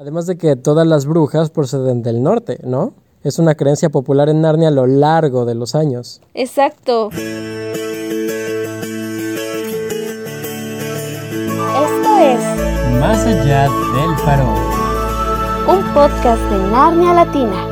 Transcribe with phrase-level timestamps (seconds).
[0.00, 2.92] Además de que todas las brujas proceden del norte, ¿no?
[3.24, 6.20] Es una creencia popular en Narnia a lo largo de los años.
[6.34, 7.10] Exacto.
[7.10, 7.18] Esto
[12.20, 14.56] es Más allá del farol.
[15.66, 17.66] un podcast de Narnia Latina.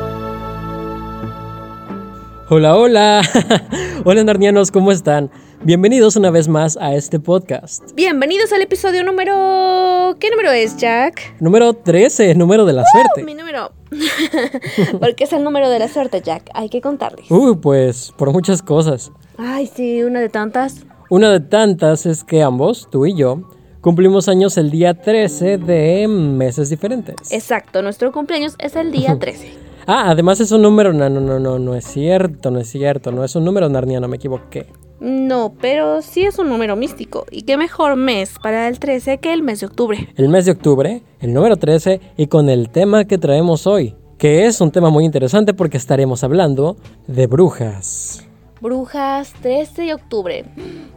[2.49, 3.21] Hola, hola.
[4.03, 5.31] hola narnianos, ¿cómo están?
[5.67, 7.91] Bienvenidos una vez más a este podcast.
[7.93, 10.15] Bienvenidos al episodio número...
[10.17, 11.35] ¿Qué número es, Jack?
[11.41, 13.25] Número 13, número de la suerte.
[13.25, 13.73] Mi número.
[15.01, 16.49] Porque es el número de la suerte, Jack.
[16.53, 17.29] Hay que contarles.
[17.29, 19.11] Uy, pues por muchas cosas.
[19.37, 20.85] Ay, sí, una de tantas.
[21.09, 23.41] Una de tantas es que ambos, tú y yo,
[23.81, 27.29] cumplimos años el día 13 de meses diferentes.
[27.29, 29.66] Exacto, nuestro cumpleaños es el día 13.
[29.87, 30.91] Ah, además es un número...
[30.91, 33.11] No, no, no, no, no es cierto, no es cierto.
[33.13, 34.67] No es un número narniano, me equivoqué.
[34.99, 37.25] No, pero sí es un número místico.
[37.31, 40.09] Y qué mejor mes para el 13 que el mes de octubre.
[40.17, 44.45] El mes de octubre, el número 13, y con el tema que traemos hoy, que
[44.45, 46.75] es un tema muy interesante porque estaremos hablando
[47.07, 48.25] de brujas.
[48.59, 50.45] Brujas, 13 de octubre.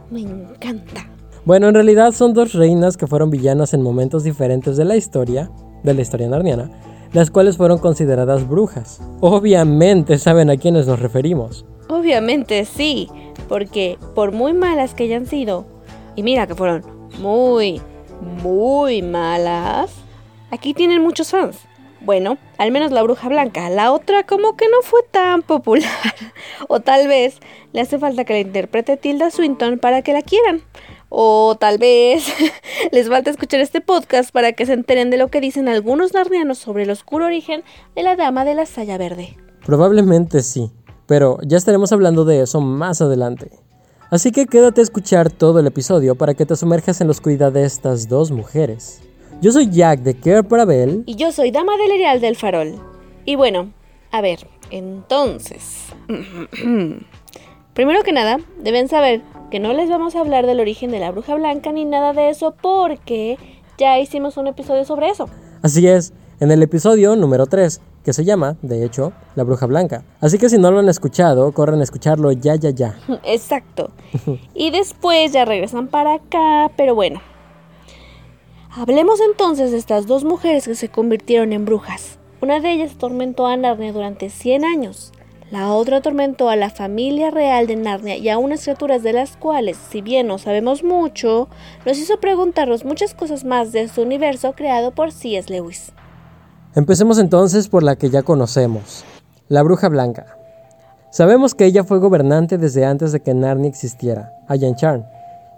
[0.09, 1.09] Me encanta.
[1.45, 5.49] Bueno, en realidad son dos reinas que fueron villanas en momentos diferentes de la historia,
[5.83, 6.71] de la historia narniana,
[7.13, 9.01] las cuales fueron consideradas brujas.
[9.19, 11.65] Obviamente saben a quiénes nos referimos.
[11.89, 13.09] Obviamente sí,
[13.49, 15.65] porque por muy malas que hayan sido,
[16.15, 16.83] y mira que fueron
[17.19, 17.81] muy,
[18.43, 19.91] muy malas,
[20.51, 21.57] aquí tienen muchos fans.
[22.03, 25.91] Bueno, al menos la bruja blanca, la otra como que no fue tan popular.
[26.67, 27.39] o tal vez
[27.73, 30.61] le hace falta que la interprete Tilda Swinton para que la quieran.
[31.13, 32.23] O tal vez
[32.93, 36.57] les falta escuchar este podcast para que se enteren de lo que dicen algunos narnianos
[36.57, 37.63] sobre el oscuro origen
[37.95, 39.35] de la dama de la saya verde.
[39.65, 40.71] Probablemente sí,
[41.07, 43.51] pero ya estaremos hablando de eso más adelante.
[44.09, 47.51] Así que quédate a escuchar todo el episodio para que te sumerjas en la oscuridad
[47.51, 49.01] de estas dos mujeres.
[49.41, 51.03] Yo soy Jack de Care para Bell.
[51.05, 52.75] Y yo soy dama del Erial del Farol.
[53.25, 53.73] Y bueno,
[54.11, 55.87] a ver, entonces.
[57.73, 61.11] Primero que nada, deben saber que no les vamos a hablar del origen de la
[61.11, 63.37] bruja blanca ni nada de eso porque
[63.77, 65.29] ya hicimos un episodio sobre eso.
[65.61, 70.03] Así es, en el episodio número 3, que se llama, de hecho, La Bruja Blanca.
[70.21, 72.97] Así que si no lo han escuchado, corren a escucharlo ya, ya, ya.
[73.23, 73.91] Exacto.
[74.55, 77.21] Y después ya regresan para acá, pero bueno.
[78.71, 82.17] Hablemos entonces de estas dos mujeres que se convirtieron en brujas.
[82.41, 85.11] Una de ellas atormentó a Narnia durante 100 años.
[85.51, 89.35] La otra atormentó a la familia real de Narnia y a unas criaturas de las
[89.35, 91.49] cuales, si bien no sabemos mucho,
[91.85, 95.51] nos hizo preguntarnos muchas cosas más de su universo creado por C.S.
[95.51, 95.91] Lewis.
[96.73, 99.03] Empecemos entonces por la que ya conocemos,
[99.49, 100.37] la Bruja Blanca.
[101.09, 105.05] Sabemos que ella fue gobernante desde antes de que Narnia existiera, Ayan Charn,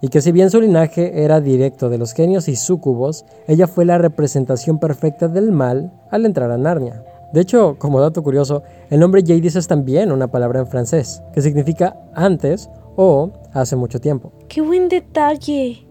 [0.01, 3.85] y que si bien su linaje era directo de los genios y súcubos, ella fue
[3.85, 7.03] la representación perfecta del mal al entrar a Narnia.
[7.33, 8.61] De hecho, como dato curioso,
[8.91, 13.99] el nombre Jadis es también una palabra en francés, que significa antes o hace mucho
[13.99, 14.31] tiempo.
[14.47, 15.87] ¡Qué buen detalle!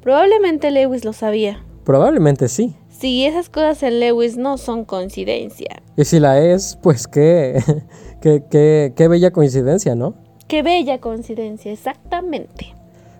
[0.00, 1.64] Probablemente Lewis lo sabía.
[1.84, 2.74] Probablemente sí.
[2.88, 5.82] Sí, esas cosas en Lewis no son coincidencia.
[5.96, 7.62] Y si la es, pues qué,
[8.20, 10.14] qué, qué, qué bella coincidencia, ¿no?
[10.48, 12.74] Qué bella coincidencia, exactamente.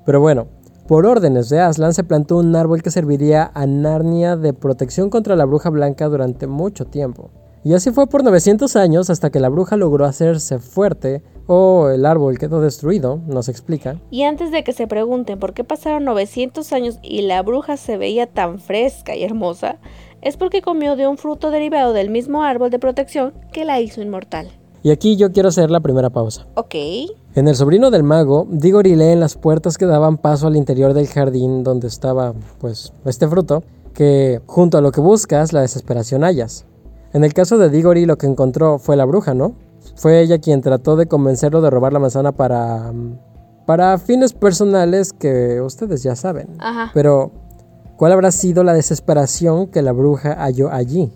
[0.04, 0.48] Pero bueno,
[0.88, 5.36] por órdenes de Aslan se plantó un árbol que serviría a Narnia de protección contra
[5.36, 7.30] la bruja blanca durante mucho tiempo.
[7.64, 12.06] Y así fue por 900 años hasta que la bruja logró hacerse fuerte o el
[12.06, 14.00] árbol quedó destruido, nos explica.
[14.10, 17.96] Y antes de que se pregunten por qué pasaron 900 años y la bruja se
[17.96, 19.78] veía tan fresca y hermosa,
[20.22, 24.02] es porque comió de un fruto derivado del mismo árbol de protección que la hizo
[24.02, 24.48] inmortal.
[24.84, 26.48] Y aquí yo quiero hacer la primera pausa.
[26.56, 26.74] Ok.
[27.34, 30.92] En el sobrino del mago, Diggory lee en las puertas que daban paso al interior
[30.94, 33.62] del jardín donde estaba, pues, este fruto,
[33.94, 36.66] que junto a lo que buscas, la desesperación hallas.
[37.12, 39.54] En el caso de Diggory lo que encontró fue la bruja, ¿no?
[39.96, 42.92] Fue ella quien trató de convencerlo de robar la manzana para...
[43.66, 46.48] para fines personales que ustedes ya saben.
[46.58, 46.90] Ajá.
[46.94, 47.32] Pero,
[47.96, 51.12] ¿cuál habrá sido la desesperación que la bruja halló allí?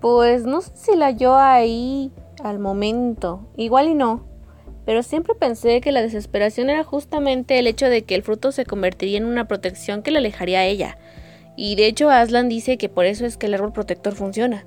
[0.00, 3.40] Pues no sé si la halló ahí al momento.
[3.56, 4.22] Igual y no.
[4.86, 8.66] Pero siempre pensé que la desesperación era justamente el hecho de que el fruto se
[8.66, 10.98] convertiría en una protección que le alejaría a ella.
[11.56, 14.64] Y de hecho Aslan dice que por eso es que el árbol protector funciona.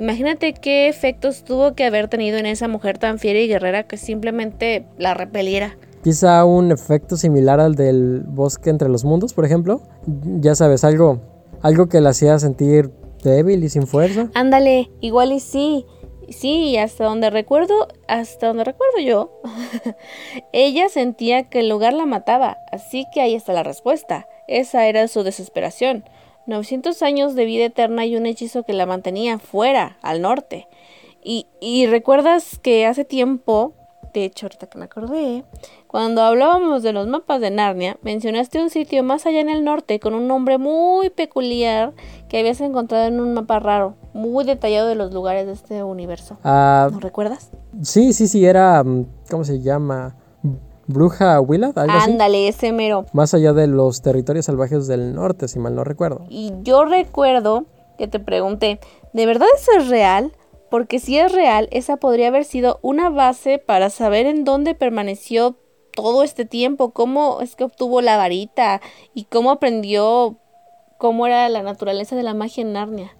[0.00, 3.98] Imagínate qué efectos tuvo que haber tenido en esa mujer tan fiera y guerrera que
[3.98, 5.76] simplemente la repeliera.
[6.02, 9.82] Quizá un efecto similar al del bosque entre los mundos, por ejemplo.
[10.06, 11.20] Ya sabes, algo,
[11.60, 12.90] algo que la hacía sentir
[13.22, 14.30] débil y sin fuerza.
[14.32, 15.84] Ándale, igual y sí.
[16.30, 19.42] Sí, hasta donde recuerdo, hasta donde recuerdo yo,
[20.54, 24.28] ella sentía que el lugar la mataba, así que ahí está la respuesta.
[24.48, 26.04] Esa era su desesperación.
[26.46, 30.68] 900 años de vida eterna y un hechizo que la mantenía fuera, al norte.
[31.22, 33.74] Y, y recuerdas que hace tiempo,
[34.14, 35.44] de hecho ahorita que me acordé,
[35.86, 40.00] cuando hablábamos de los mapas de Narnia, mencionaste un sitio más allá en el norte
[40.00, 41.92] con un nombre muy peculiar
[42.28, 46.38] que habías encontrado en un mapa raro, muy detallado de los lugares de este universo.
[46.44, 47.50] Ah, ¿No recuerdas?
[47.82, 50.16] sí, sí, sí, era, mm, ¿cómo se llama?
[50.92, 52.10] Bruja Willard, algo así.
[52.10, 53.06] Ándale, ese mero.
[53.12, 56.26] Más allá de los territorios salvajes del norte, si mal no recuerdo.
[56.28, 57.64] Y yo recuerdo
[57.98, 58.80] que te pregunté,
[59.12, 60.32] ¿de verdad eso es real?
[60.70, 65.56] Porque si es real, esa podría haber sido una base para saber en dónde permaneció
[65.94, 68.80] todo este tiempo, cómo es que obtuvo la varita
[69.12, 70.36] y cómo aprendió
[70.98, 73.10] cómo era la naturaleza de la magia en Narnia.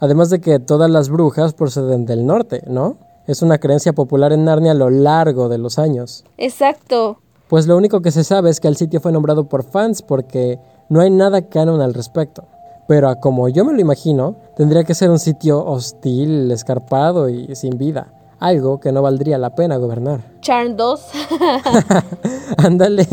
[0.00, 2.98] Además de que todas las brujas proceden del norte, ¿no?
[3.28, 6.24] Es una creencia popular en Narnia a lo largo de los años.
[6.38, 7.18] Exacto.
[7.46, 10.58] Pues lo único que se sabe es que el sitio fue nombrado por fans porque
[10.88, 12.44] no hay nada canon al respecto.
[12.88, 17.54] Pero a como yo me lo imagino, tendría que ser un sitio hostil, escarpado y
[17.54, 18.14] sin vida.
[18.40, 20.20] Algo que no valdría la pena gobernar.
[20.40, 21.00] Charn 2.
[22.56, 23.06] Ándale,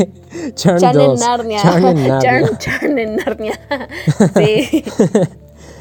[0.54, 1.12] Charn, Charn 2.
[1.12, 1.62] en Narnia.
[1.62, 2.20] Charn en Narnia.
[2.20, 3.60] Charn, Charn en Narnia.
[4.34, 4.82] sí.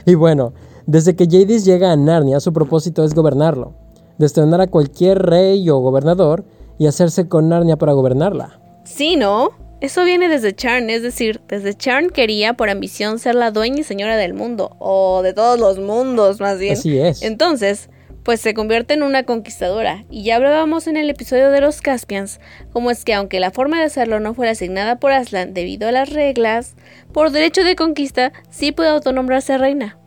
[0.06, 0.52] Y bueno,
[0.88, 3.74] desde que Jadis llega a Narnia, su propósito es gobernarlo,
[4.17, 6.45] destronar a cualquier rey o gobernador
[6.77, 8.59] y hacerse con Narnia para gobernarla.
[8.83, 9.50] Sí, ¿no?
[9.81, 13.83] Eso viene desde Charn, es decir, desde Charn quería por ambición ser la dueña y
[13.83, 16.73] señora del mundo, o de todos los mundos más bien.
[16.73, 17.21] Así es.
[17.21, 17.89] Entonces,
[18.23, 20.06] pues se convierte en una conquistadora.
[20.09, 22.39] Y ya hablábamos en el episodio de los Caspians,
[22.73, 25.91] como es que aunque la forma de hacerlo no fuera asignada por Aslan debido a
[25.91, 26.75] las reglas,
[27.13, 30.00] por derecho de conquista sí puede autonombrarse reina.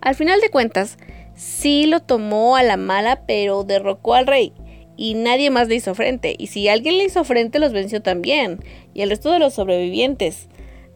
[0.00, 0.98] Al final de cuentas,
[1.34, 4.52] sí lo tomó a la mala, pero derrocó al rey.
[4.96, 6.36] Y nadie más le hizo frente.
[6.38, 8.62] Y si alguien le hizo frente, los venció también.
[8.94, 10.48] Y el resto de los sobrevivientes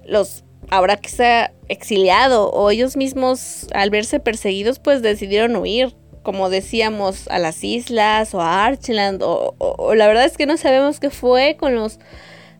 [0.04, 7.28] los habrá quizá exiliado o ellos mismos al verse perseguidos pues decidieron huir como decíamos
[7.28, 11.56] a las islas o a Archland o, la verdad es que no sabemos qué fue
[11.58, 12.00] con los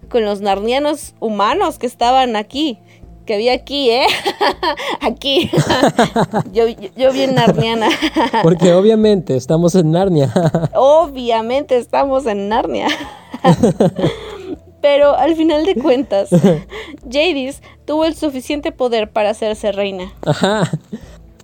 [0.08, 2.78] con los narnianos humanos que estaban aquí
[3.28, 4.06] que había aquí eh
[5.02, 5.50] aquí
[6.54, 7.90] yo, yo, yo bien narniana
[8.42, 10.32] Porque obviamente estamos en Narnia.
[10.74, 12.86] obviamente estamos en Narnia.
[14.80, 16.30] Pero al final de cuentas,
[17.04, 20.12] Jadis tuvo el suficiente poder para hacerse reina.
[20.24, 20.70] Ajá.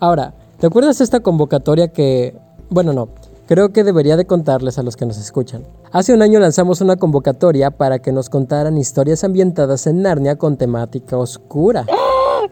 [0.00, 2.34] Ahora, ¿te acuerdas de esta convocatoria que...
[2.70, 3.08] Bueno, no.
[3.46, 5.64] Creo que debería de contarles a los que nos escuchan.
[5.92, 10.56] Hace un año lanzamos una convocatoria para que nos contaran historias ambientadas en Narnia con
[10.56, 11.84] temática oscura.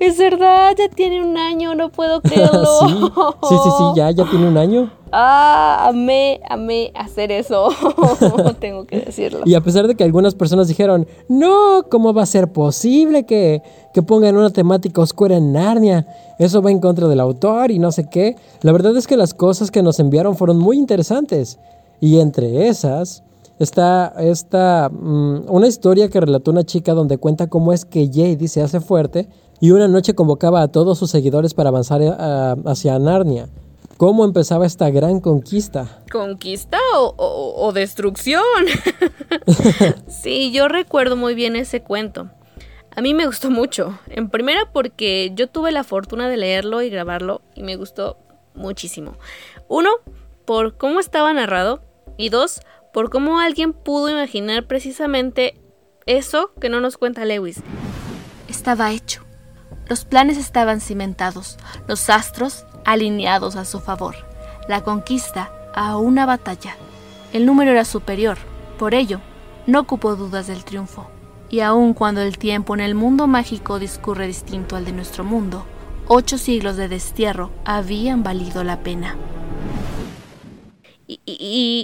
[0.01, 2.81] Es verdad, ya tiene un año, no puedo creerlo.
[2.89, 2.95] sí,
[3.49, 4.91] sí, sí, sí, ya, ya tiene un año.
[5.15, 7.69] Ah, amé, amé hacer eso.
[8.61, 9.41] Tengo que decirlo.
[9.45, 13.63] Y a pesar de que algunas personas dijeron, no, ¿cómo va a ser posible que,
[13.93, 16.07] que pongan una temática oscura en Narnia?
[16.39, 18.37] Eso va en contra del autor y no sé qué.
[18.63, 21.59] La verdad es que las cosas que nos enviaron fueron muy interesantes.
[22.01, 23.23] Y entre esas
[23.59, 28.49] está esta, mm, una historia que relató una chica donde cuenta cómo es que Jade
[28.49, 29.29] se hace fuerte
[29.63, 32.11] y una noche convocaba a todos sus seguidores para avanzar eh,
[32.67, 33.49] hacia Narnia.
[33.97, 36.03] ¿Cómo empezaba esta gran conquista?
[36.11, 38.43] ¿Conquista o, o- o destrucción?
[40.09, 42.29] sí, yo recuerdo muy bien ese cuento.
[42.97, 43.97] A mí me gustó mucho.
[44.09, 48.17] En primera porque yo tuve la fortuna de leerlo y grabarlo y me gustó
[48.57, 49.15] muchísimo.
[49.69, 49.91] Uno,
[50.45, 51.81] por cómo estaba narrado
[52.19, 52.61] y dos,
[52.93, 55.55] por cómo alguien pudo imaginar precisamente
[56.07, 57.61] eso que no nos cuenta Lewis.
[58.49, 59.23] Estaba hecho.
[59.93, 64.15] Los planes estaban cimentados, los astros alineados a su favor,
[64.67, 66.79] la conquista a una batalla.
[67.35, 68.39] El número era superior,
[68.79, 69.21] por ello,
[69.67, 71.11] no ocupó dudas del triunfo.
[71.51, 75.67] Y aun cuando el tiempo en el mundo mágico discurre distinto al de nuestro mundo,
[76.09, 79.19] ocho siglos de destierro habían valido la pena.
[81.07, 81.21] Y,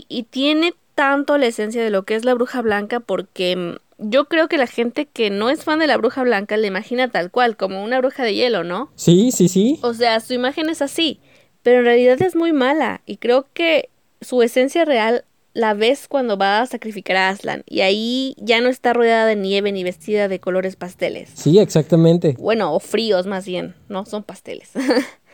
[0.09, 4.25] y- tiene tanto la esencia de lo que es la bruja blanca porque mm, yo
[4.25, 7.31] creo que la gente que no es fan de la bruja blanca le imagina tal
[7.31, 8.91] cual, como una bruja de hielo, ¿no?
[8.97, 9.79] Sí, sí, sí.
[9.83, 11.21] O sea, su imagen es así,
[11.63, 13.91] pero en realidad es muy mala y creo que
[14.21, 18.69] su esencia real la ves cuando va a sacrificar a Aslan y ahí ya no
[18.69, 21.31] está rodeada de nieve ni vestida de colores pasteles.
[21.35, 22.35] Sí, exactamente.
[22.41, 24.71] Bueno, o fríos más bien, no son pasteles.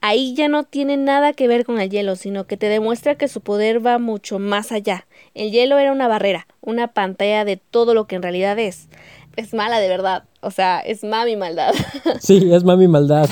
[0.00, 3.28] Ahí ya no tiene nada que ver con el hielo, sino que te demuestra que
[3.28, 5.06] su poder va mucho más allá.
[5.34, 8.88] El hielo era una barrera, una pantalla de todo lo que en realidad es.
[9.36, 11.74] Es mala de verdad, o sea, es mami maldad.
[12.20, 13.28] Sí, es mami maldad.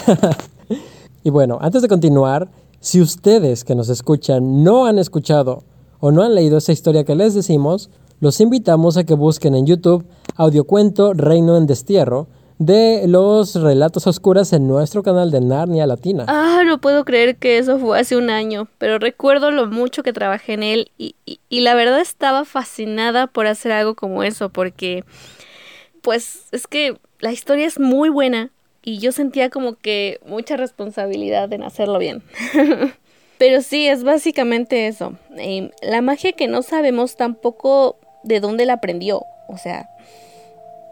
[1.24, 2.48] y bueno, antes de continuar,
[2.80, 5.64] si ustedes que nos escuchan no han escuchado
[6.00, 7.88] o no han leído esa historia que les decimos,
[8.20, 10.04] los invitamos a que busquen en YouTube
[10.36, 12.26] Audiocuento Reino en Destierro,
[12.58, 16.24] de los relatos oscuros en nuestro canal de Narnia Latina.
[16.28, 20.12] Ah, no puedo creer que eso fue hace un año, pero recuerdo lo mucho que
[20.12, 25.04] trabajé en él y, y, la verdad estaba fascinada por hacer algo como eso, porque
[26.02, 28.50] pues es que la historia es muy buena
[28.82, 32.22] y yo sentía como que mucha responsabilidad en hacerlo bien.
[33.38, 35.14] Pero sí, es básicamente eso.
[35.38, 39.22] Eh, la magia que no sabemos tampoco de dónde la aprendió.
[39.48, 39.88] O sea,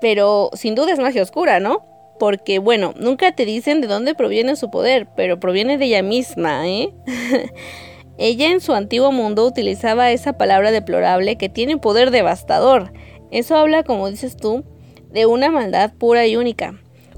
[0.03, 1.87] pero sin duda es magia oscura, ¿no?
[2.19, 6.69] Porque, bueno, nunca te dicen de dónde proviene su poder, pero proviene de ella misma,
[6.69, 6.93] ¿eh?
[8.19, 12.93] ella en su antiguo mundo utilizaba esa palabra deplorable que tiene poder devastador.
[13.31, 14.65] Eso habla, como dices tú,
[15.13, 16.75] de una maldad pura y única.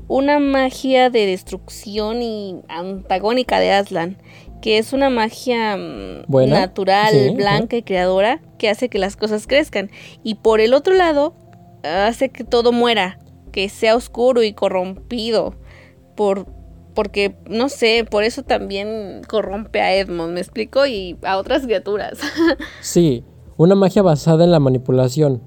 [0.06, 4.18] Una magia de destrucción y antagónica de Aslan
[4.64, 9.90] que es una magia mm, natural, blanca y creadora que hace que las cosas crezcan.
[10.22, 11.34] Y por el otro lado,
[11.84, 13.18] hace que todo muera,
[13.52, 15.54] que sea oscuro y corrompido.
[16.16, 16.46] Por,
[16.94, 20.86] porque, no sé, por eso también corrompe a Edmond, ¿me explico?
[20.86, 22.18] Y a otras criaturas.
[22.80, 23.24] sí,
[23.56, 25.42] una magia basada en la manipulación.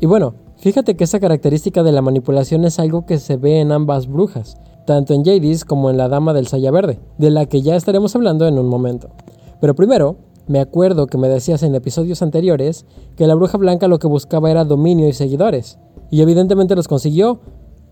[0.00, 3.72] Y bueno, fíjate que esa característica de la manipulación es algo que se ve en
[3.72, 7.62] ambas brujas tanto en Jadis como en la Dama del Saya Verde, de la que
[7.62, 9.10] ya estaremos hablando en un momento.
[9.60, 12.84] Pero primero, me acuerdo que me decías en episodios anteriores
[13.16, 15.78] que la bruja blanca lo que buscaba era dominio y seguidores,
[16.10, 17.40] y evidentemente los consiguió,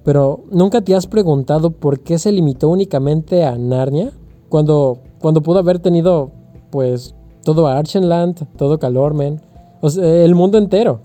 [0.05, 4.11] pero ¿nunca te has preguntado por qué se limitó únicamente a Narnia?
[4.49, 6.31] Cuando, cuando pudo haber tenido,
[6.71, 9.41] pues, todo Archenland, todo Calormen,
[9.83, 11.01] el mundo entero.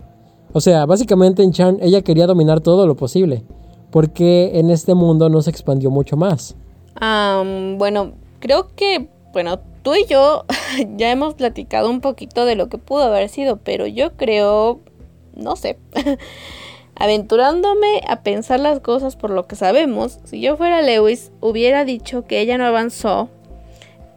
[0.53, 3.43] O sea, básicamente en Chan ella quería dominar todo lo posible,
[3.91, 6.55] porque en este mundo no se expandió mucho más?
[6.99, 10.43] bueno, creo que, bueno, tú y yo
[10.97, 14.81] ya hemos platicado un poquito de lo que pudo haber sido, pero yo creo,
[15.33, 15.77] no sé,
[16.95, 22.25] aventurándome a pensar las cosas por lo que sabemos, si yo fuera Lewis hubiera dicho
[22.25, 23.29] que ella no avanzó,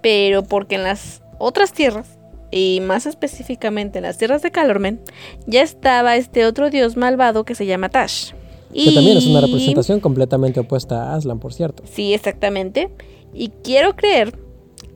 [0.02, 2.18] pero porque en las otras tierras
[2.50, 5.00] y más específicamente en las tierras de Calormen,
[5.46, 8.32] ya estaba este otro dios malvado que se llama Tash.
[8.74, 11.84] Que también es una representación completamente opuesta a Aslan, por cierto.
[11.86, 12.90] Sí, exactamente.
[13.32, 14.49] Y quiero creer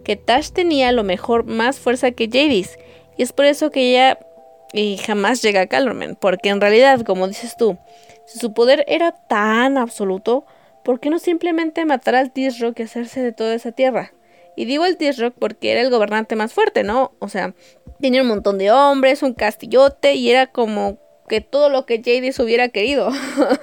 [0.05, 2.79] que Tash tenía a lo mejor más fuerza que Jadis.
[3.17, 4.19] Y es por eso que ella
[4.75, 6.17] y jamás llega a Calormen.
[6.17, 7.79] Porque en realidad, como dices tú,
[8.27, 10.45] si su poder era tan absoluto,
[10.85, 14.13] ¿por qué no simplemente matar al Tisrock y hacerse de toda esa tierra?
[14.57, 17.13] Y digo el Tisrock porque era el gobernante más fuerte, ¿no?
[17.19, 17.55] O sea,
[18.01, 22.39] tenía un montón de hombres, un castillote y era como que todo lo que Jadis
[22.39, 23.11] hubiera querido.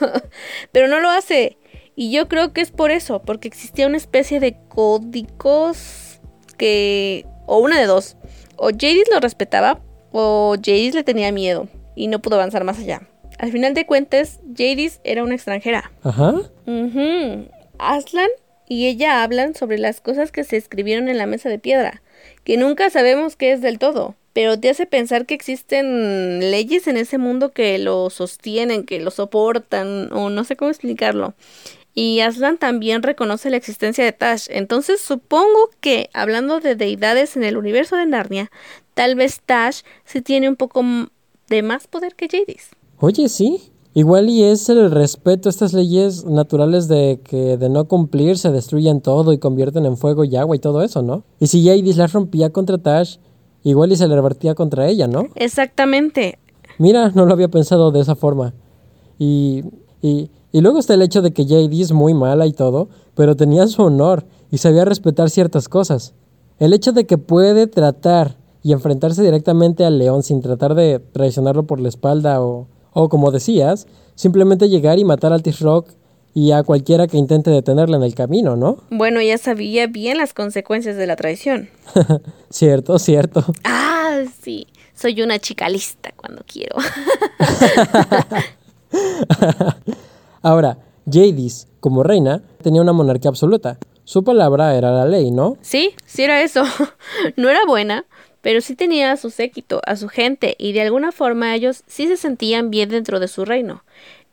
[0.72, 1.58] Pero no lo hace.
[1.96, 6.11] Y yo creo que es por eso, porque existía una especie de códigos
[6.62, 7.26] que...
[7.48, 8.18] o una de dos.
[8.56, 9.80] O Jadis lo respetaba
[10.12, 13.02] o Jadis le tenía miedo y no pudo avanzar más allá.
[13.40, 15.92] Al final de cuentas, Jadis era una extranjera.
[16.04, 16.36] Ajá.
[17.80, 18.30] Aslan
[18.70, 22.04] y ella hablan sobre las cosas que se escribieron en la mesa de piedra,
[22.44, 26.98] que nunca sabemos qué es del todo pero te hace pensar que existen leyes en
[26.98, 31.34] ese mundo que lo sostienen, que lo soportan, o no sé cómo explicarlo.
[31.94, 34.48] Y Aslan también reconoce la existencia de Tash.
[34.50, 38.50] Entonces supongo que, hablando de deidades en el universo de Narnia,
[38.94, 40.84] tal vez Tash sí tiene un poco
[41.50, 42.70] de más poder que Jadis.
[43.00, 43.72] Oye, sí.
[43.94, 48.50] Igual y es el respeto a estas leyes naturales de que de no cumplir se
[48.50, 51.26] destruyen todo y convierten en fuego y agua y todo eso, ¿no?
[51.42, 53.18] Y si Jadis las rompía contra Tash,
[53.64, 55.28] igual y se le revertía contra ella, ¿no?
[55.36, 56.40] Exactamente.
[56.78, 58.54] Mira, no lo había pensado de esa forma.
[59.20, 59.66] Y,
[60.02, 63.36] y, y luego está el hecho de que JD es muy mala y todo, pero
[63.36, 66.14] tenía su honor y sabía respetar ciertas cosas.
[66.60, 71.64] El hecho de que puede tratar y enfrentarse directamente al león sin tratar de traicionarlo
[71.64, 75.90] por la espalda o, o como decías, simplemente llegar y matar al T-Rock
[76.34, 78.78] y a cualquiera que intente detenerla en el camino, ¿no?
[78.90, 81.70] Bueno, ella sabía bien las consecuencias de la traición.
[82.50, 83.44] cierto, cierto.
[83.64, 84.68] Ah, sí.
[84.94, 86.76] Soy una chica lista cuando quiero.
[90.42, 93.78] Ahora, Jadis, como reina, tenía una monarquía absoluta.
[94.04, 95.58] Su palabra era la ley, ¿no?
[95.62, 96.64] Sí, sí era eso.
[97.36, 98.06] no era buena,
[98.42, 102.08] pero sí tenía a su séquito, a su gente, y de alguna forma ellos sí
[102.08, 103.84] se sentían bien dentro de su reino.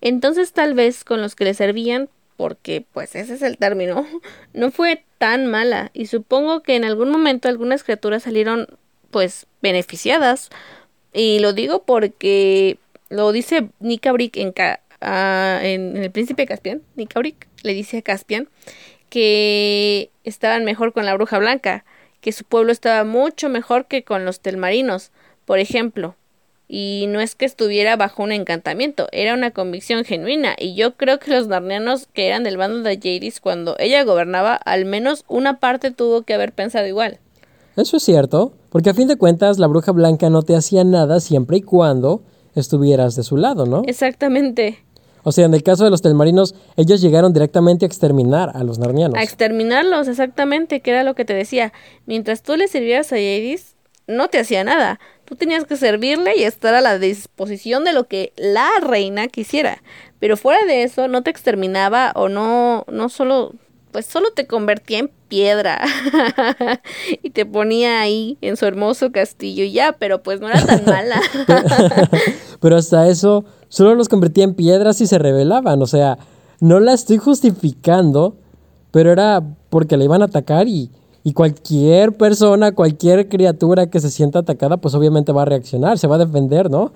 [0.00, 4.06] Entonces tal vez con los que le servían, porque pues ese es el término,
[4.54, 8.68] no fue tan mala y supongo que en algún momento algunas criaturas salieron
[9.10, 10.48] pues beneficiadas
[11.12, 14.52] y lo digo porque lo dice Nika Brick en,
[15.00, 18.48] en, el príncipe Caspian, Nika Brick le dice a Caspian
[19.08, 21.84] que estaban mejor con la bruja blanca,
[22.20, 25.12] que su pueblo estaba mucho mejor que con los telmarinos,
[25.44, 26.14] por ejemplo,
[26.70, 30.54] Y no es que estuviera bajo un encantamiento, era una convicción genuina.
[30.58, 34.54] Y yo creo que los narnianos que eran del bando de Jadis cuando ella gobernaba,
[34.54, 37.20] al menos una parte tuvo que haber pensado igual.
[37.78, 41.20] Eso es cierto, porque a fin de cuentas la bruja blanca no te hacía nada
[41.20, 42.20] siempre y cuando
[42.54, 43.82] estuvieras de su lado, ¿no?
[43.86, 44.78] Exactamente.
[45.28, 48.78] O sea, en el caso de los telmarinos, ellos llegaron directamente a exterminar a los
[48.78, 49.18] narnianos.
[49.18, 51.74] A exterminarlos, exactamente, que era lo que te decía.
[52.06, 54.98] Mientras tú le sirvieras a Jadis, no te hacía nada.
[55.26, 59.82] Tú tenías que servirle y estar a la disposición de lo que la reina quisiera.
[60.18, 63.52] Pero fuera de eso, no te exterminaba o no, no solo,
[63.92, 65.80] pues solo te convertía en piedra
[67.22, 70.84] y te ponía ahí en su hermoso castillo y ya, pero pues no era tan
[70.86, 71.20] mala.
[72.60, 75.80] pero hasta eso, solo los convertía en piedras y se rebelaban.
[75.82, 76.18] O sea,
[76.60, 78.36] no la estoy justificando,
[78.90, 80.90] pero era porque la iban a atacar y
[81.24, 86.06] y cualquier persona, cualquier criatura que se sienta atacada, pues obviamente va a reaccionar, se
[86.06, 86.92] va a defender, ¿no?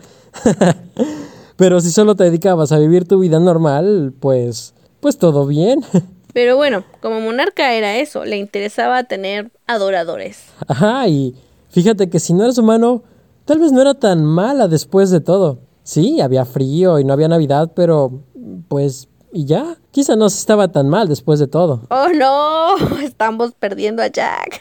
[1.56, 5.84] Pero si solo te dedicabas a vivir tu vida normal, pues, pues todo bien.
[6.32, 10.44] Pero bueno, como monarca era eso, le interesaba tener adoradores.
[10.66, 11.34] Ajá, y
[11.70, 13.02] fíjate que si no eres humano,
[13.44, 15.58] tal vez no era tan mala después de todo.
[15.82, 18.22] Sí, había frío y no había Navidad, pero
[18.68, 21.82] pues y ya, quizá no estaba tan mal después de todo.
[21.90, 24.60] Oh no, estamos perdiendo a Jack.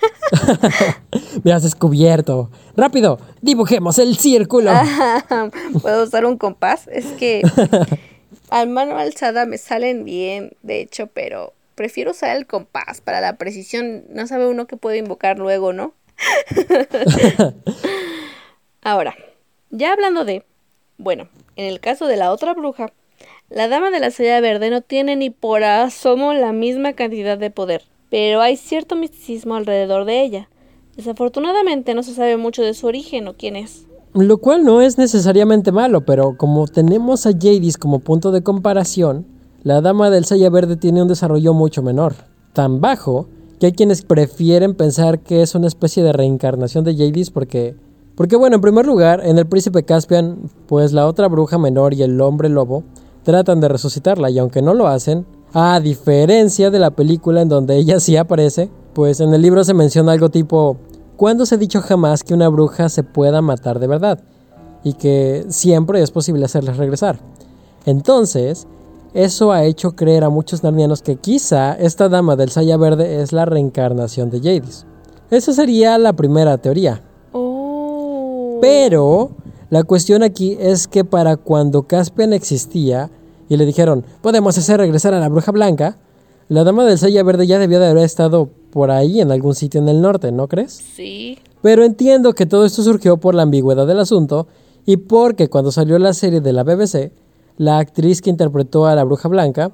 [1.43, 2.49] Me has descubierto.
[2.75, 4.71] Rápido, dibujemos el círculo.
[5.81, 6.87] ¿Puedo usar un compás?
[6.87, 7.41] Es que
[8.49, 13.37] al mano alzada me salen bien, de hecho, pero prefiero usar el compás para la
[13.37, 14.03] precisión.
[14.09, 15.93] No sabe uno que puede invocar luego, ¿no?
[18.81, 19.15] Ahora,
[19.69, 20.43] ya hablando de,
[20.97, 22.91] bueno, en el caso de la otra bruja,
[23.49, 27.51] la dama de la silla verde no tiene ni por asomo la misma cantidad de
[27.51, 30.49] poder, pero hay cierto misticismo alrededor de ella.
[30.95, 33.85] Desafortunadamente no se sabe mucho de su origen o quién es.
[34.13, 39.25] Lo cual no es necesariamente malo, pero como tenemos a Jadis como punto de comparación,
[39.63, 42.15] la dama del Saya Verde tiene un desarrollo mucho menor,
[42.53, 43.27] tan bajo
[43.60, 47.75] que hay quienes prefieren pensar que es una especie de reencarnación de Jadis porque
[48.15, 52.04] porque bueno, en primer lugar, en el príncipe Caspian, pues la otra bruja menor y
[52.04, 52.84] el hombre lobo
[53.24, 57.78] tratan de resucitarla y aunque no lo hacen, a diferencia de la película en donde
[57.78, 60.78] ella sí aparece, pues en el libro se menciona algo tipo,
[61.17, 64.19] ¿cuándo se ha dicho jamás que una bruja se pueda matar de verdad?
[64.84, 67.19] Y que siempre es posible hacerles regresar.
[67.86, 68.67] Entonces,
[69.13, 73.34] eso ha hecho creer a muchos narnianos que quizá esta dama del Saya Verde es
[73.34, 74.86] la reencarnación de Jadis.
[75.30, 77.04] Esa sería la primera teoría.
[77.34, 78.60] Oh.
[78.62, 79.32] Pero
[79.69, 83.10] la cuestión aquí es que para cuando Caspian existía
[83.50, 85.97] y le dijeron, podemos hacer regresar a la bruja blanca,
[86.47, 89.82] la dama del Saya Verde ya debió de haber estado por ahí en algún sitio
[89.82, 90.82] en el norte, ¿no crees?
[90.95, 91.38] Sí.
[91.62, 94.47] Pero entiendo que todo esto surgió por la ambigüedad del asunto
[94.86, 97.12] y porque cuando salió la serie de la BBC,
[97.62, 99.71] la actriz que interpretó a la bruja blanca,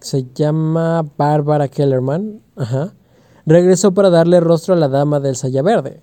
[0.00, 2.94] se llama Barbara Kellerman, ajá,
[3.44, 6.02] regresó para darle rostro a la dama del Saya Verde.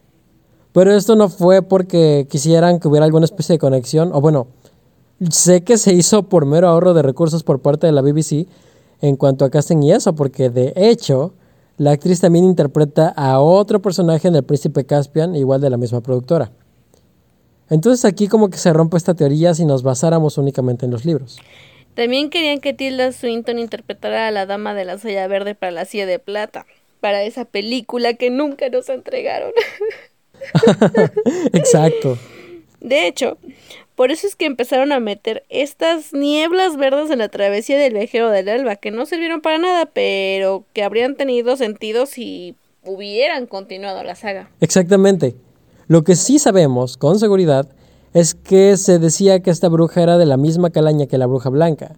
[0.73, 4.45] Pero esto no fue porque quisieran que hubiera alguna especie de conexión, o bueno,
[5.31, 8.47] sé que se hizo por mero ahorro de recursos por parte de la BBC
[9.01, 11.33] en cuanto a casting y eso, porque de hecho
[11.77, 16.01] la actriz también interpreta a otro personaje en El Príncipe Caspian, igual de la misma
[16.01, 16.51] productora.
[17.69, 21.37] Entonces aquí como que se rompe esta teoría si nos basáramos únicamente en los libros.
[21.93, 25.85] También querían que Tilda Swinton interpretara a la dama de la silla verde para la
[25.85, 26.65] silla de plata,
[26.99, 29.51] para esa película que nunca nos entregaron.
[31.53, 32.17] Exacto.
[32.79, 33.37] De hecho,
[33.95, 38.29] por eso es que empezaron a meter estas nieblas verdes en la travesía del viajero
[38.29, 44.03] del alba, que no sirvieron para nada, pero que habrían tenido sentido si hubieran continuado
[44.03, 44.51] la saga.
[44.61, 45.35] Exactamente.
[45.87, 47.69] Lo que sí sabemos con seguridad
[48.13, 51.49] es que se decía que esta bruja era de la misma calaña que la bruja
[51.49, 51.95] blanca,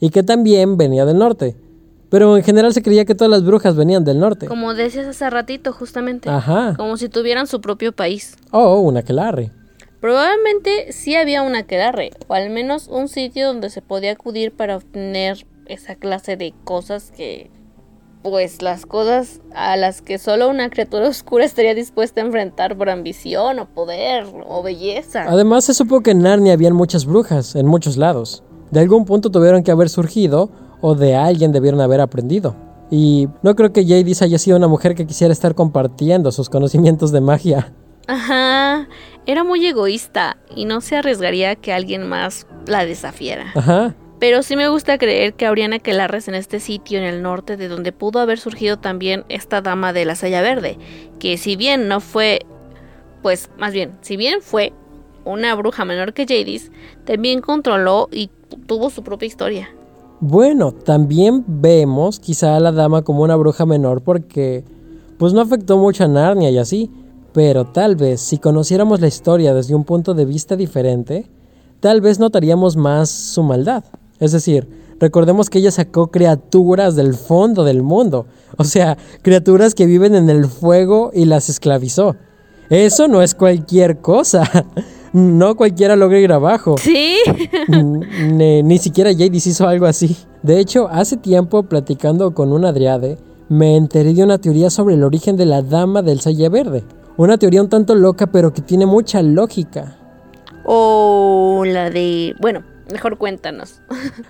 [0.00, 1.56] y que también venía del norte.
[2.08, 4.46] Pero en general se creía que todas las brujas venían del norte.
[4.46, 6.30] Como decías hace ratito, justamente.
[6.30, 6.74] Ajá.
[6.76, 8.36] Como si tuvieran su propio país.
[8.52, 9.50] Oh, una aquelarre.
[10.00, 14.76] Probablemente sí había una aquelarre, o al menos un sitio donde se podía acudir para
[14.76, 17.50] obtener esa clase de cosas que.
[18.28, 22.90] Pues las cosas a las que solo una criatura oscura estaría dispuesta a enfrentar por
[22.90, 25.26] ambición o poder o belleza.
[25.28, 28.42] Además se supo que en Narnia habían muchas brujas, en muchos lados.
[28.72, 32.56] De algún punto tuvieron que haber surgido o de alguien debieron haber aprendido.
[32.90, 37.12] Y no creo que Jadis haya sido una mujer que quisiera estar compartiendo sus conocimientos
[37.12, 37.72] de magia.
[38.08, 38.88] Ajá,
[39.24, 43.52] era muy egoísta y no se arriesgaría a que alguien más la desafiara.
[43.54, 43.94] Ajá.
[44.18, 47.68] Pero sí me gusta creer que habrían aquelarres en este sitio en el norte de
[47.68, 50.78] donde pudo haber surgido también esta dama de la saya verde,
[51.18, 52.40] que si bien no fue,
[53.22, 54.72] pues más bien, si bien fue
[55.26, 56.70] una bruja menor que Jadis,
[57.04, 58.30] también controló y
[58.66, 59.68] tuvo su propia historia.
[60.20, 64.64] Bueno, también vemos quizá a la dama como una bruja menor porque
[65.18, 66.90] pues no afectó mucho a Narnia y así,
[67.34, 71.26] pero tal vez si conociéramos la historia desde un punto de vista diferente,
[71.80, 73.84] tal vez notaríamos más su maldad.
[74.20, 78.26] Es decir, recordemos que ella sacó criaturas del fondo del mundo,
[78.56, 82.16] o sea, criaturas que viven en el fuego y las esclavizó.
[82.70, 84.44] Eso no es cualquier cosa.
[85.12, 86.76] No cualquiera logra ir abajo.
[86.76, 87.16] Sí.
[87.68, 90.14] ni, ni, siquiera Jadis hizo algo así.
[90.42, 93.16] De hecho, hace tiempo, platicando con un Adriade,
[93.48, 96.84] me enteré de una teoría sobre el origen de la dama del Salle Verde.
[97.16, 99.96] Una teoría un tanto loca, pero que tiene mucha lógica.
[100.66, 102.34] O la de...
[102.40, 103.80] Bueno, mejor cuéntanos.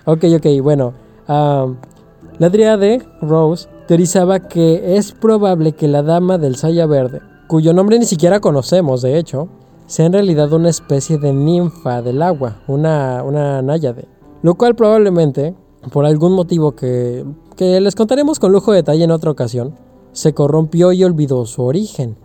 [0.05, 0.93] ok, ok, bueno.
[1.27, 7.99] la Adriade, Rose, teorizaba que es probable que la dama del Saya Verde, cuyo nombre
[7.99, 9.49] ni siquiera conocemos, de hecho,
[9.85, 14.07] sea en realidad una especie de ninfa del agua, una, una náyade.
[14.43, 15.55] Lo cual probablemente,
[15.91, 19.75] por algún motivo que, que les contaremos con lujo de detalle en otra ocasión,
[20.11, 22.17] se corrompió y olvidó su origen.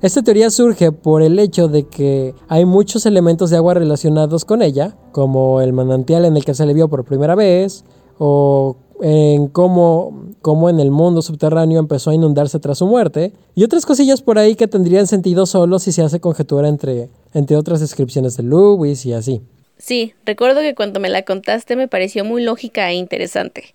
[0.00, 4.62] Esta teoría surge por el hecho de que hay muchos elementos de agua relacionados con
[4.62, 7.84] ella, como el manantial en el que se le vio por primera vez,
[8.16, 13.64] o en cómo, cómo, en el mundo subterráneo empezó a inundarse tras su muerte, y
[13.64, 17.80] otras cosillas por ahí que tendrían sentido solo si se hace conjetura entre, entre otras
[17.80, 19.42] descripciones de Lewis y así.
[19.78, 23.74] Sí, recuerdo que cuando me la contaste me pareció muy lógica e interesante.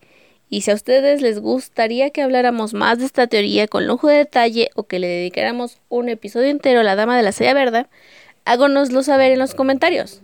[0.54, 4.18] Y si a ustedes les gustaría que habláramos más de esta teoría con lujo de
[4.18, 7.88] detalle o que le dedicáramos un episodio entero a la Dama de la Sella Verde,
[8.46, 10.22] háganoslo saber en los comentarios.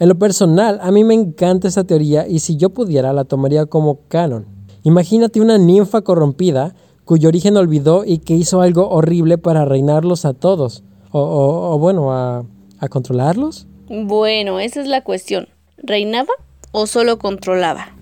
[0.00, 3.66] En lo personal, a mí me encanta esta teoría y si yo pudiera la tomaría
[3.66, 4.46] como canon.
[4.82, 10.32] Imagínate una ninfa corrompida cuyo origen olvidó y que hizo algo horrible para reinarlos a
[10.32, 10.84] todos.
[11.12, 12.46] O, bueno, a,
[12.78, 13.66] a controlarlos.
[13.90, 15.48] Bueno, esa es la cuestión.
[15.76, 16.32] ¿Reinaba
[16.72, 17.94] o solo controlaba?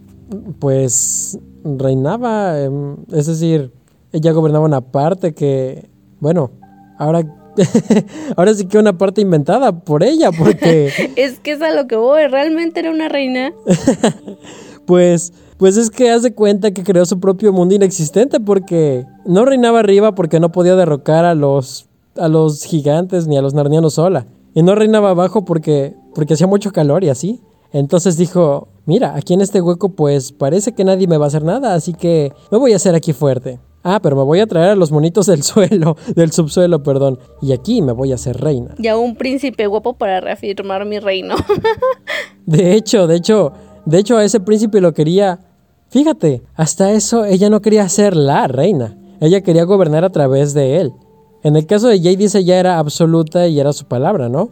[0.60, 3.72] Pues reinaba, em, es decir,
[4.12, 5.88] ella gobernaba una parte que,
[6.20, 6.50] bueno,
[6.98, 7.24] ahora
[8.36, 10.90] Ahora sí que una parte inventada por ella, porque...
[11.16, 13.52] es que es a lo que voy, ¿realmente era una reina?
[14.86, 19.80] pues, pues es que hace cuenta que creó su propio mundo inexistente porque no reinaba
[19.80, 24.26] arriba porque no podía derrocar a los, a los gigantes ni a los narnianos sola.
[24.54, 27.40] Y no reinaba abajo porque, porque hacía mucho calor y así.
[27.72, 31.44] Entonces dijo, mira, aquí en este hueco pues parece que nadie me va a hacer
[31.44, 33.58] nada, así que me voy a hacer aquí fuerte.
[33.86, 37.18] Ah, pero me voy a traer a los monitos del suelo, del subsuelo, perdón.
[37.42, 38.74] Y aquí me voy a hacer reina.
[38.78, 41.36] Ya un príncipe guapo para reafirmar mi reino.
[42.46, 43.52] de hecho, de hecho,
[43.84, 45.40] de hecho a ese príncipe lo quería...
[45.90, 48.96] Fíjate, hasta eso ella no quería ser la reina.
[49.20, 50.92] Ella quería gobernar a través de él.
[51.44, 54.50] En el caso de Jadis ella era absoluta y era su palabra, ¿no?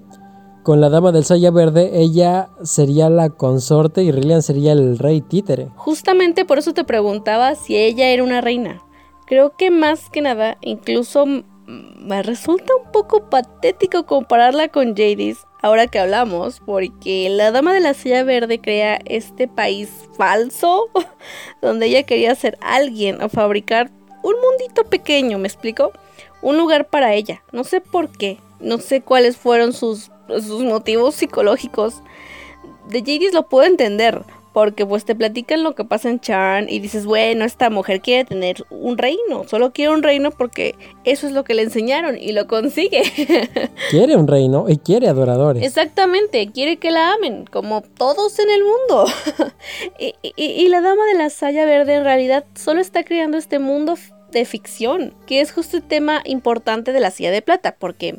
[0.63, 5.21] Con la dama del Saya Verde, ella sería la consorte y Rillian sería el rey
[5.21, 5.71] títere.
[5.75, 8.81] Justamente por eso te preguntaba si ella era una reina.
[9.27, 11.27] Creo que más que nada, incluso
[11.67, 17.81] me resulta un poco patético compararla con Jadis ahora que hablamos, porque la Dama de
[17.81, 20.91] la Silla Verde crea este país falso
[21.61, 23.91] donde ella quería ser alguien o fabricar
[24.23, 25.91] un mundito pequeño, ¿me explico?
[26.41, 27.43] Un lugar para ella.
[27.51, 32.03] No sé por qué, no sé cuáles fueron sus, sus motivos psicológicos.
[32.89, 36.79] De Jadis lo puedo entender, porque pues te platican lo que pasa en Charn y
[36.79, 41.33] dices, bueno, esta mujer quiere tener un reino, solo quiere un reino porque eso es
[41.33, 43.03] lo que le enseñaron y lo consigue.
[43.91, 45.65] quiere un reino y quiere adoradores.
[45.65, 49.07] Exactamente, quiere que la amen, como todos en el mundo.
[50.37, 53.97] y, la dama de la saya verde en realidad solo está creando este mundo
[54.31, 58.19] de ficción, que es justo el tema importante de la silla de plata, porque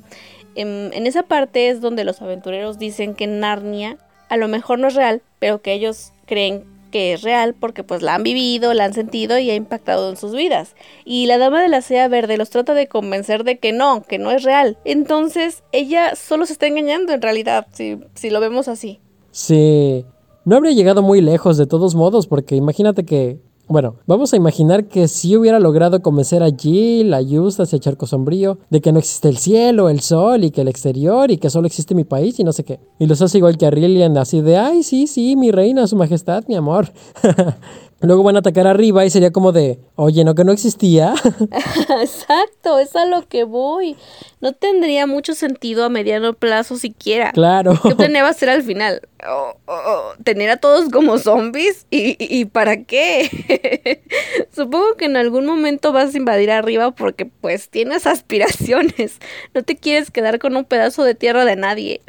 [0.55, 3.97] en, esa parte es donde los aventureros dicen que Narnia
[4.29, 8.01] a lo mejor no es real, pero que ellos creen que es real porque pues
[8.01, 10.75] la han vivido, la han sentido y ha impactado en sus vidas.
[11.05, 14.19] Y la dama de la sea verde los trata de convencer de que no, que
[14.19, 14.77] no es real.
[14.85, 18.99] Entonces ella solo se está engañando en realidad, si, si lo vemos así.
[19.31, 20.05] Sí,
[20.45, 24.86] no habría llegado muy lejos de todos modos porque imagínate que bueno, vamos a imaginar
[24.88, 28.91] que si hubiera logrado convencer a Jill, a Eustace y a Charco Sombrío de que
[28.91, 32.04] no existe el cielo, el sol y que el exterior y que solo existe mi
[32.04, 32.80] país y no sé qué.
[32.99, 35.95] Y los hace igual que a Rillian, así de, ay, sí, sí, mi reina, su
[35.95, 36.91] majestad, mi amor.
[38.03, 41.13] Luego van a atacar arriba y sería como de, oye, ¿no que no existía?
[42.01, 43.95] Exacto, es a lo que voy.
[44.41, 47.31] No tendría mucho sentido a mediano plazo siquiera.
[47.31, 47.79] Claro.
[47.81, 49.07] ¿Qué planeaba hacer al final?
[49.25, 51.87] Oh, oh, oh, ¿Tener a todos como zombies?
[51.91, 54.01] ¿Y, y para qué?
[54.53, 59.19] Supongo que en algún momento vas a invadir arriba porque pues tienes aspiraciones.
[59.53, 62.01] No te quieres quedar con un pedazo de tierra de nadie.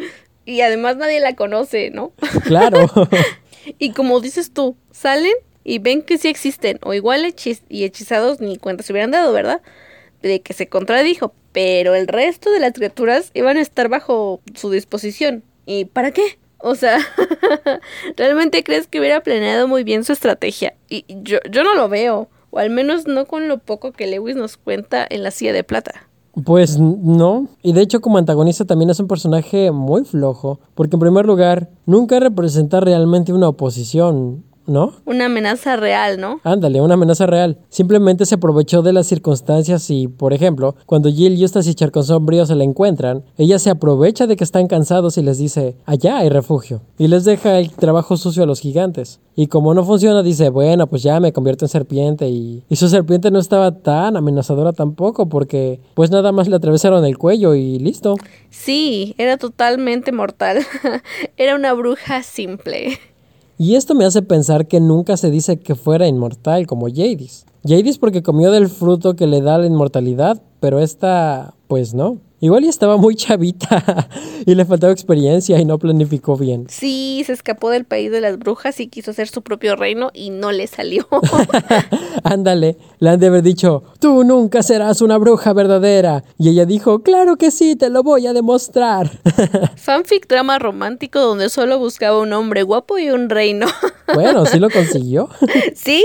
[0.44, 2.10] y además nadie la conoce, ¿no?
[2.46, 2.90] Claro.
[3.78, 7.34] y como dices tú, salen y ven que sí existen, o igual
[7.68, 9.62] y hechizados ni cuenta se hubieran dado, ¿verdad?
[10.22, 14.70] De que se contradijo, pero el resto de las criaturas iban a estar bajo su
[14.70, 15.42] disposición.
[15.66, 16.38] ¿Y para qué?
[16.58, 16.98] O sea,
[18.16, 20.74] ¿realmente crees que hubiera planeado muy bien su estrategia?
[20.88, 24.36] Y yo, yo no lo veo, o al menos no con lo poco que Lewis
[24.36, 26.08] nos cuenta en la silla de plata.
[26.44, 31.00] Pues no, y de hecho como antagonista también es un personaje muy flojo, porque en
[31.00, 34.92] primer lugar nunca representa realmente una oposición, ¿no?
[35.04, 36.40] Una amenaza real, ¿no?
[36.44, 37.58] Ándale, una amenaza real.
[37.68, 42.46] Simplemente se aprovechó de las circunstancias y, por ejemplo, cuando Jill, Eustace y Charcon Sombrío
[42.46, 46.28] se la encuentran, ella se aprovecha de que están cansados y les dice, allá hay
[46.28, 49.20] refugio, y les deja el trabajo sucio a los gigantes.
[49.36, 52.88] Y como no funciona, dice, bueno, pues ya me convierto en serpiente y, y su
[52.88, 57.78] serpiente no estaba tan amenazadora tampoco porque pues nada más le atravesaron el cuello y
[57.80, 58.14] listo.
[58.50, 60.64] Sí, era totalmente mortal.
[61.36, 62.98] era una bruja simple.
[63.56, 67.46] Y esto me hace pensar que nunca se dice que fuera inmortal como Jadis.
[67.64, 72.18] Jadis porque comió del fruto que le da la inmortalidad, pero esta, pues no.
[72.44, 74.06] Igual y estaba muy chavita
[74.44, 76.66] y le faltaba experiencia y no planificó bien.
[76.68, 80.28] Sí, se escapó del país de las brujas y quiso hacer su propio reino y
[80.28, 81.08] no le salió.
[82.22, 86.22] Ándale, le han de haber dicho, tú nunca serás una bruja verdadera.
[86.36, 89.10] Y ella dijo, claro que sí, te lo voy a demostrar.
[89.76, 93.68] Fanfic drama romántico donde solo buscaba un hombre guapo y un reino.
[94.14, 95.30] bueno, sí lo consiguió.
[95.74, 96.04] sí,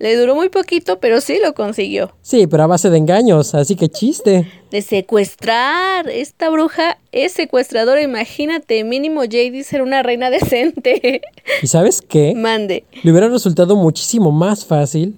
[0.00, 2.10] le duró muy poquito, pero sí lo consiguió.
[2.22, 4.50] Sí, pero a base de engaños, así que chiste.
[4.70, 6.08] De secuestrar.
[6.08, 8.02] Esta bruja es secuestradora.
[8.02, 11.20] Imagínate, mínimo Jadis ser una reina decente.
[11.62, 12.34] ¿Y sabes qué?
[12.34, 12.84] Mande.
[13.02, 15.16] Le hubiera resultado muchísimo más fácil,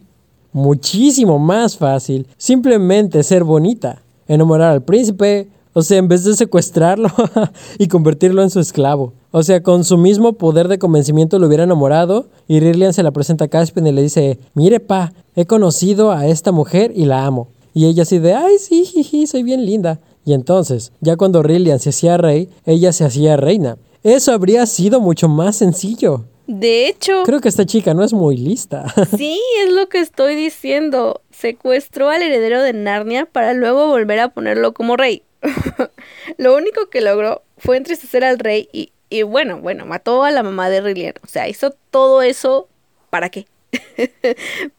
[0.52, 7.08] muchísimo más fácil, simplemente ser bonita, enamorar al príncipe, o sea, en vez de secuestrarlo
[7.78, 9.12] y convertirlo en su esclavo.
[9.34, 13.12] O sea, con su mismo poder de convencimiento lo hubiera enamorado y Rirlian se la
[13.12, 17.24] presenta a Caspian y le dice, mire pa, he conocido a esta mujer y la
[17.24, 17.48] amo.
[17.72, 20.00] Y ella así de, ay, sí, jiji, soy bien linda.
[20.26, 23.78] Y entonces, ya cuando Rillian se hacía rey, ella se hacía reina.
[24.04, 26.26] Eso habría sido mucho más sencillo.
[26.46, 27.22] De hecho...
[27.24, 28.84] Creo que esta chica no es muy lista.
[29.16, 31.22] sí, es lo que estoy diciendo.
[31.30, 35.22] Secuestró al heredero de Narnia para luego volver a ponerlo como rey.
[36.36, 40.42] lo único que logró fue entristecer al rey y, y bueno, bueno, mató a la
[40.42, 41.14] mamá de Rillian.
[41.22, 42.68] O sea, hizo todo eso.
[43.10, 43.46] ¿Para qué?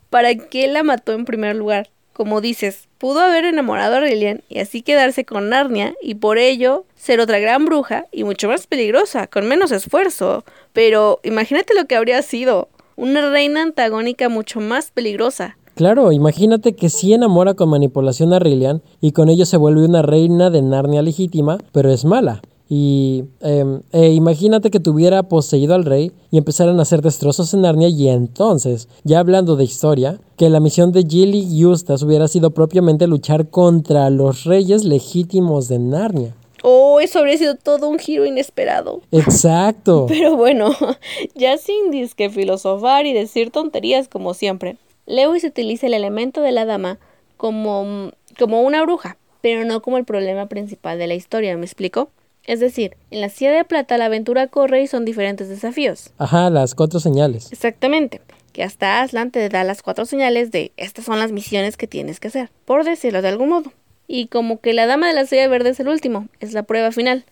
[0.10, 1.90] ¿Para qué la mató en primer lugar?
[2.14, 6.86] Como dices, pudo haber enamorado a Rillian y así quedarse con Narnia y por ello
[6.96, 10.44] ser otra gran bruja y mucho más peligrosa, con menos esfuerzo.
[10.74, 12.70] Pero imagínate lo que habría sido.
[12.96, 15.58] Una reina antagónica mucho más peligrosa.
[15.76, 20.04] Claro, imagínate que sí enamora con manipulación a Rillian y con ello se vuelve una
[20.04, 22.42] reina de Narnia legítima, pero es mala.
[22.70, 27.62] Y eh, eh, imagínate que tuviera poseído al rey y empezaran a hacer destrozos en
[27.62, 32.28] Narnia y entonces, ya hablando de historia, que la misión de Jill y Eustace hubiera
[32.28, 36.36] sido propiamente luchar contra los reyes legítimos de Narnia.
[36.66, 39.02] Oh, eso habría sido todo un giro inesperado.
[39.12, 40.06] Exacto.
[40.10, 40.74] Pero bueno,
[41.36, 44.78] ya sin disque filosofar y decir tonterías como siempre.
[45.06, 47.00] Lewis utiliza el elemento de la dama
[47.36, 52.10] como, como una bruja, pero no como el problema principal de la historia, ¿me explico?
[52.46, 56.12] Es decir, en la silla de plata la aventura corre y son diferentes desafíos.
[56.18, 57.52] Ajá, las cuatro señales.
[57.52, 58.22] Exactamente.
[58.52, 62.20] Que hasta Aslan te da las cuatro señales de estas son las misiones que tienes
[62.20, 63.72] que hacer, por decirlo de algún modo.
[64.08, 66.92] Y como que la dama de la silla verde es el último, es la prueba
[66.92, 67.26] final.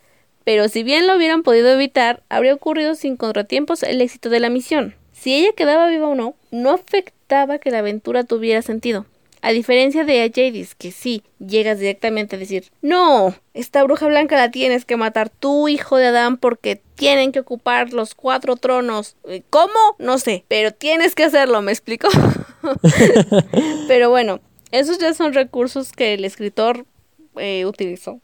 [0.43, 4.49] Pero si bien lo hubieran podido evitar, habría ocurrido sin contratiempos el éxito de la
[4.49, 4.95] misión.
[5.11, 9.05] Si ella quedaba viva o no, no afectaba que la aventura tuviera sentido.
[9.41, 14.51] A diferencia de Jadis, que sí, llegas directamente a decir, no, esta bruja blanca la
[14.51, 19.15] tienes que matar tú, hijo de Adán, porque tienen que ocupar los cuatro tronos.
[19.49, 19.73] ¿Cómo?
[19.97, 22.07] No sé, pero tienes que hacerlo, ¿me explico?
[23.87, 26.85] pero bueno, esos ya son recursos que el escritor
[27.37, 28.19] eh, utilizó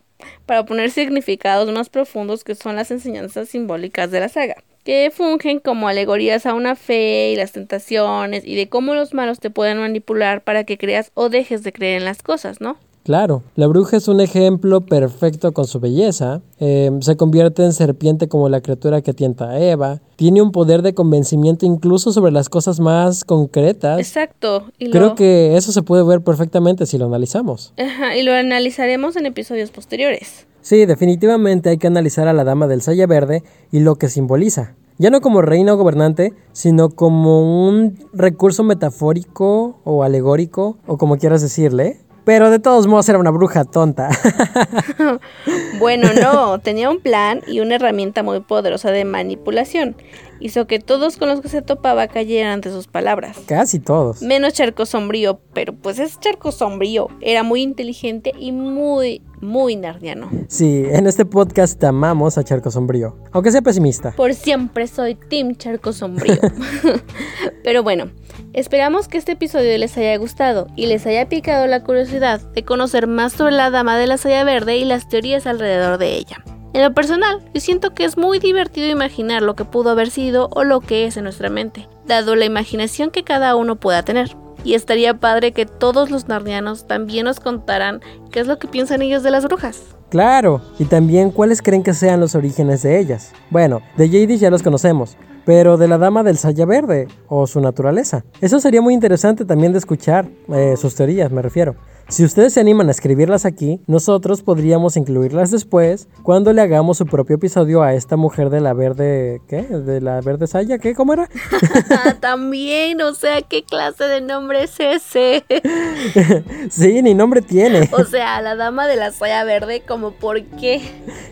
[0.46, 4.56] para poner significados más profundos que son las enseñanzas simbólicas de la saga
[4.88, 9.42] que fungen como alegorías a una fe y las tentaciones y de cómo los malos
[9.42, 12.78] te pueden manipular para que creas o dejes de creer en las cosas, ¿no?
[13.04, 18.30] Claro, la bruja es un ejemplo perfecto con su belleza, eh, se convierte en serpiente
[18.30, 22.48] como la criatura que tienta a Eva, tiene un poder de convencimiento incluso sobre las
[22.48, 24.00] cosas más concretas.
[24.00, 24.68] Exacto.
[24.80, 27.74] Y Creo que eso se puede ver perfectamente si lo analizamos.
[27.78, 30.48] Ajá, y lo analizaremos en episodios posteriores.
[30.68, 34.76] Sí, definitivamente hay que analizar a la Dama del Saya Verde y lo que simboliza.
[34.98, 41.18] Ya no como reina o gobernante, sino como un recurso metafórico o alegórico, o como
[41.18, 44.10] quieras decirle, Pero de todos modos era una bruja tonta.
[45.80, 49.96] bueno, no, tenía un plan y una herramienta muy poderosa de manipulación.
[50.40, 53.38] Hizo que todos con los que se topaba cayeran ante sus palabras.
[53.46, 54.22] Casi todos.
[54.22, 57.08] Menos Charco Sombrío, pero pues es Charco Sombrío.
[57.22, 60.30] Era muy inteligente y muy, muy nardiano.
[60.48, 64.12] Sí, en este podcast amamos a Charco Sombrío, aunque sea pesimista.
[64.12, 66.38] Por siempre soy Team Charco Sombrío.
[67.64, 68.12] pero bueno,
[68.54, 73.08] esperamos que este episodio les haya gustado y les haya picado la curiosidad de conocer
[73.08, 76.44] más sobre la Dama de la Saya Verde y las teorías alrededor de ella.
[76.74, 80.50] En lo personal, yo siento que es muy divertido imaginar lo que pudo haber sido
[80.52, 84.36] o lo que es en nuestra mente, dado la imaginación que cada uno pueda tener.
[84.64, 88.02] Y estaría padre que todos los narnianos también nos contaran
[88.32, 89.82] qué es lo que piensan ellos de las brujas.
[90.10, 93.32] Claro, y también cuáles creen que sean los orígenes de ellas.
[93.50, 97.62] Bueno, de Jadis ya los conocemos, pero de la dama del Saya Verde o su
[97.62, 98.24] naturaleza.
[98.42, 101.76] Eso sería muy interesante también de escuchar, eh, sus teorías me refiero.
[102.10, 107.06] Si ustedes se animan a escribirlas aquí, nosotros podríamos incluirlas después cuando le hagamos su
[107.06, 109.64] propio episodio a esta mujer de la verde, ¿qué?
[109.64, 110.96] De la verde saya, ¿qué?
[110.96, 111.30] ¿Cómo era?
[112.22, 115.44] También, o sea, ¿qué clase de nombre es ese?
[116.70, 117.90] sí, ni nombre tiene.
[117.92, 120.82] O sea, la dama de la saya verde, como por qué.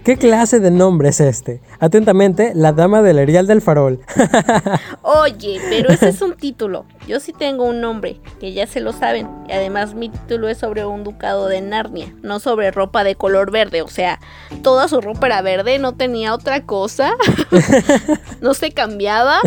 [0.04, 1.62] ¿Qué clase de nombre es este?
[1.80, 4.02] Atentamente, la dama del Erial del Farol.
[5.04, 6.86] Oye, pero ese es un título.
[7.08, 9.30] Yo sí tengo un nombre, que ya se lo saben.
[9.48, 13.52] Y además mi título es sobre un ducado de Narnia, no sobre ropa de color
[13.52, 13.84] verde.
[13.84, 14.20] O sea,
[14.64, 17.16] toda su ropa era verde, no tenía otra cosa.
[18.42, 19.42] no se cambiaba.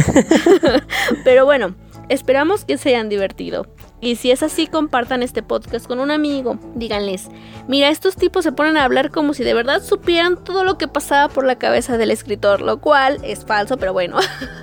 [1.24, 1.74] pero bueno,
[2.08, 3.66] esperamos que se hayan divertido.
[4.00, 6.58] Y si es así, compartan este podcast con un amigo.
[6.76, 7.28] Díganles,
[7.66, 10.86] mira, estos tipos se ponen a hablar como si de verdad supieran todo lo que
[10.86, 14.18] pasaba por la cabeza del escritor, lo cual es falso, pero bueno.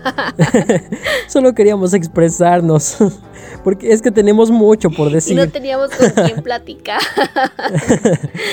[1.27, 2.97] Solo queríamos expresarnos,
[3.63, 5.33] porque es que tenemos mucho por decir.
[5.33, 7.01] Y no teníamos con quién platicar.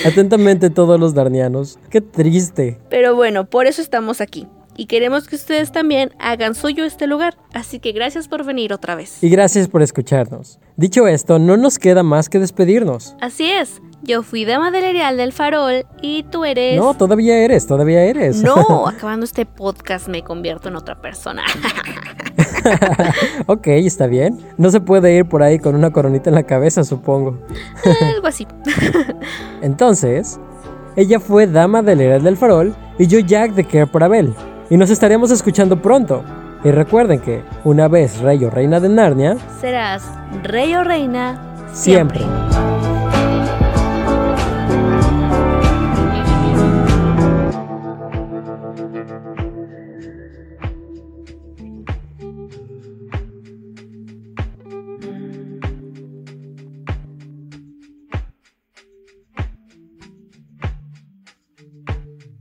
[0.05, 1.79] Atentamente todos los darnianos.
[1.90, 2.81] Qué triste.
[2.90, 7.37] Pero bueno, por eso estamos aquí y queremos que ustedes también hagan suyo este lugar.
[7.53, 9.23] Así que gracias por venir otra vez.
[9.23, 10.59] Y gracias por escucharnos.
[10.77, 13.15] Dicho esto, no nos queda más que despedirnos.
[13.21, 13.83] Así es.
[14.03, 16.77] Yo fui dama del Areal del Farol y tú eres...
[16.77, 18.43] No, todavía eres, todavía eres.
[18.43, 21.43] No, acabando este podcast me convierto en otra persona.
[23.47, 24.39] ok, está bien.
[24.57, 27.39] No se puede ir por ahí con una coronita en la cabeza, supongo.
[28.15, 28.47] Algo así.
[29.63, 30.41] Entonces,
[30.97, 34.35] ella fue dama del Areal del Farol y yo Jack de Care por Abel
[34.73, 36.25] y nos estaremos escuchando pronto.
[36.65, 40.03] Y recuerden que, una vez rey o reina de Narnia, serás
[40.43, 41.39] rey o reina
[41.75, 42.23] siempre.